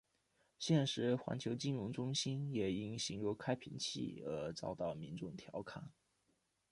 [0.57, 5.91] 现时环球金融中心也因形如开瓶器而遭到民众调侃。